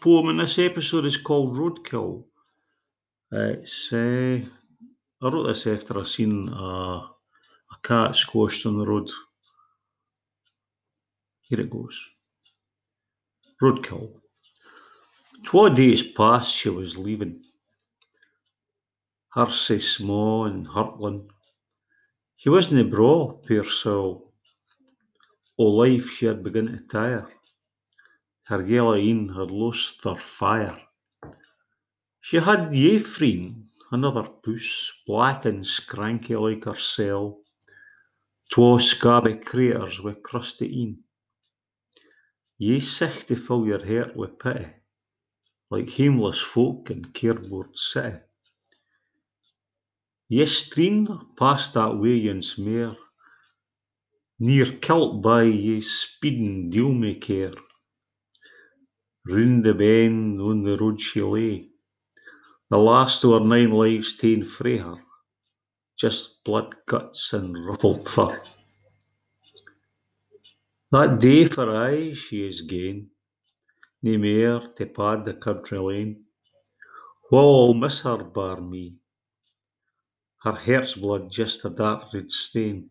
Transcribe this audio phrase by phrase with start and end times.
[0.00, 2.24] poem in this episode is called Roadkill.
[3.30, 4.40] It's uh,
[5.22, 9.08] I wrote this after I seen a, a cat squashed on the road.
[11.42, 12.10] Here it goes.
[13.62, 14.20] Roadkill.
[15.44, 17.42] Twa days past she was leaving.
[19.34, 21.30] Her sae sma and hurtling.
[22.36, 24.32] She wasna braw, puir soul.
[25.56, 27.28] O life she had begun to tire.
[28.44, 30.78] Her yellow een had lost her fire.
[32.20, 37.44] She had ae friend, another puss, black and scranky like hersel,
[38.50, 41.04] twa scabby craters wi' crusty een.
[42.58, 44.66] Ye sicht to fill your heart wi' pity,
[45.70, 48.18] like hameless folk in Careboard City.
[50.28, 51.06] Ye streen
[51.36, 52.96] past that way ance mair,
[54.38, 57.54] near kilt by ye speeding deil may care.
[59.24, 61.68] Roond the bend on the road she lay,
[62.70, 64.96] the last o' her nine lives ta'en frae her,
[65.96, 68.42] just blood guts and ruffled fur.
[70.90, 73.10] That day for aye she is gane,
[74.02, 76.24] nae mair to pad the country lane.
[77.30, 78.96] Wha will miss her bar me?
[80.42, 82.90] Her heart's blood just a dark red stain,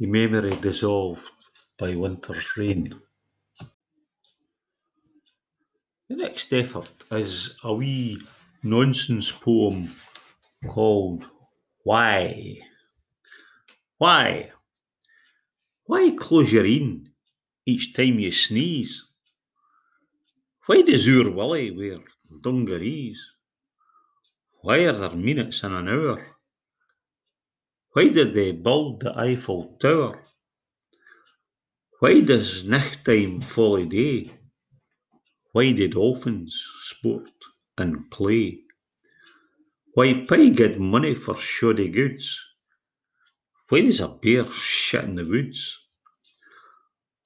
[0.00, 1.30] i memory dissolved
[1.78, 3.00] by winter's rain.
[6.06, 8.18] The next effort is a wee
[8.62, 9.90] nonsense poem
[10.68, 11.24] called
[11.82, 12.58] Why?
[13.96, 14.52] Why?
[15.84, 17.10] Why close your een
[17.64, 19.02] each time you sneeze?
[20.66, 22.04] Why does your Willie wear
[22.42, 23.18] dungarees?
[24.60, 26.36] Why are there minutes in an hour?
[27.92, 30.22] Why did they build the Eiffel Tower?
[32.00, 34.43] Why does night nighttime follow day?
[35.54, 37.30] Why do dolphins sport
[37.78, 38.58] and play?
[39.92, 42.44] Why pay good money for shoddy goods?
[43.68, 45.78] Why does a bear shit in the woods?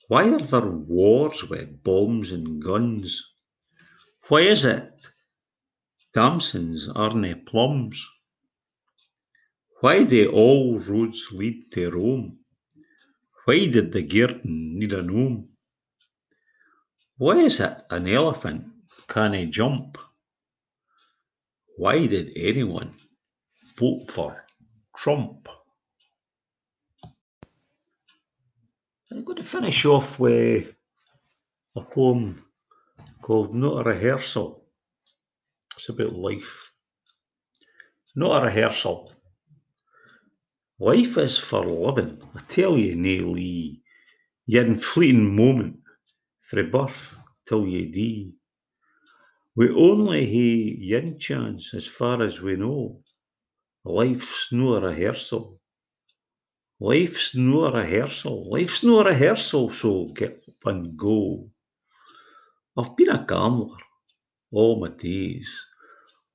[0.08, 3.24] Why are there wars with bombs and guns?
[4.28, 5.06] Why is it
[6.12, 8.06] damsons arena plums?
[9.80, 12.40] Why do all roads lead to Rome?
[13.46, 15.48] Why did the Girton need a home?
[17.18, 18.64] Why is it an elephant
[19.08, 19.98] canna jump?
[21.76, 22.94] Why did anyone
[23.76, 24.46] vote for
[24.96, 25.48] Trump?
[29.10, 30.72] I'm going to finish off with
[31.74, 32.44] a poem
[33.20, 34.64] called Not a Rehearsal.
[35.74, 36.70] It's about life.
[38.14, 39.12] Not a rehearsal.
[40.78, 43.82] Life is for living, I tell you, nae lee.
[44.46, 45.77] Yin fleeting moment
[46.48, 47.00] frae birth
[47.46, 48.34] till ye dee.
[49.54, 53.02] We only hae yin chance as far as we know.
[53.84, 55.60] Life's no rehearsal.
[56.80, 58.48] Life's no rehearsal.
[58.50, 61.50] Life's no rehearsal, so get up and go.
[62.78, 63.76] I've been a gambler
[64.50, 65.50] all my days.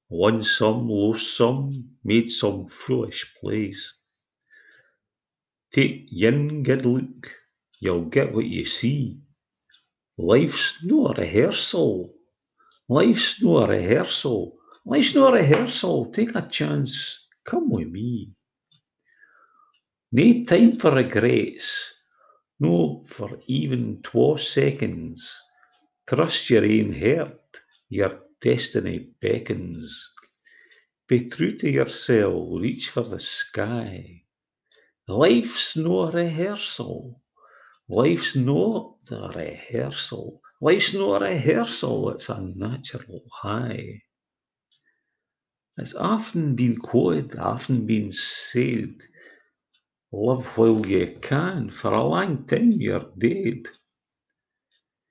[0.10, 3.80] Won some, lost some, made some foolish plays.
[5.72, 7.32] Take yin good look,
[7.80, 9.24] you'll get what you see.
[10.18, 12.14] Life's no rehearsal.
[12.88, 14.58] Life's no rehearsal.
[14.86, 16.12] Life's no rehearsal.
[16.12, 18.34] Take a chance, come with me.
[20.12, 21.96] Nae time for regrets,
[22.60, 25.42] no for even twa seconds.
[26.08, 30.12] Trust your ain heart, your destiny beckons.
[31.08, 34.26] Be true to yoursel, reach for the sky.
[35.08, 37.23] Life's no rehearsal.
[37.90, 40.42] Life's not a rehearsal.
[40.62, 44.02] Life's no a rehearsal, it's a natural high.
[45.78, 48.96] It's often been quoted, often been said,
[50.12, 53.68] live while you can, for a long time you're dead.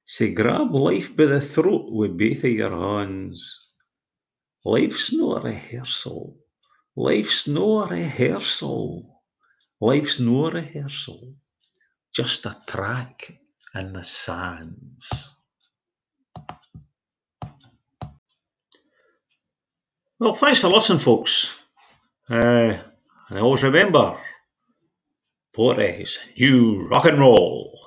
[0.06, 3.68] Sae grab life by the throat with both of your hands.
[4.64, 6.38] Life's no a rehearsal.
[6.96, 9.20] Life's no rehearsal.
[9.80, 11.34] Life's no rehearsal.
[12.14, 13.38] Just a track
[13.74, 15.30] in the sands.
[20.18, 21.58] Well, thanks for listening, folks.
[22.30, 22.76] Uh,
[23.28, 24.18] and always remember,
[25.54, 27.78] Porty's new rock and roll.